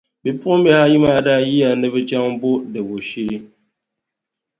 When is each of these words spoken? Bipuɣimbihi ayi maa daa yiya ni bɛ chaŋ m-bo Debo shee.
Bipuɣimbihi 0.23 0.79
ayi 0.85 0.97
maa 1.03 1.19
daa 1.25 1.41
yiya 1.47 1.69
ni 1.75 1.87
bɛ 1.93 1.99
chaŋ 2.09 2.23
m-bo 2.33 2.49
Debo 2.73 2.95
shee. 3.09 3.35